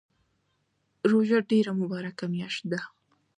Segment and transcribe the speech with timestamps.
[1.11, 2.79] روژه ډیره مبارکه میاشت ده